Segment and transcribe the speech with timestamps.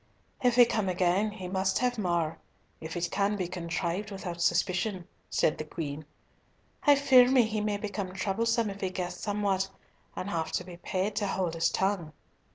[0.41, 2.39] "If he come again, he must have more,
[2.79, 6.05] if it can be contrived without suspicion," said the Queen.
[6.81, 9.69] "I fear me he may become troublesome if he guess somewhat,
[10.15, 12.13] and have to be paid to hold his tongue."